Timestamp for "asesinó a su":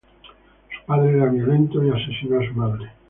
1.91-2.55